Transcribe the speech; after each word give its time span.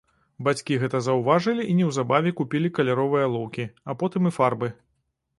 Бацькі 0.45 0.77
гэта 0.83 0.99
заўважылі 1.07 1.65
і 1.73 1.75
неўзабаве 1.79 2.31
купілі 2.39 2.71
каляровыя 2.77 3.27
алоўкі, 3.29 3.65
а 3.93 3.97
потым 4.05 4.31
і 4.31 4.33
фарбы. 4.39 4.71